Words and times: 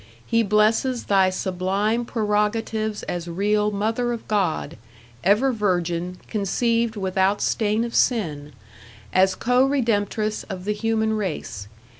He 0.25 0.41
blesses 0.41 1.03
thy 1.03 1.29
sublime 1.29 2.05
prerogatives 2.05 3.03
as 3.03 3.27
real 3.27 3.69
Mother 3.69 4.11
of 4.13 4.27
God, 4.27 4.77
ever 5.23 5.53
Virgin, 5.53 6.17
conceived 6.27 6.95
without 6.95 7.39
stain 7.39 7.83
of 7.83 7.93
sin, 7.93 8.53
as 9.13 9.35
co 9.35 9.63
Redemptress 9.63 10.43
of 10.49 10.65
the 10.65 10.73
human 10.73 11.13
race. 11.13 11.67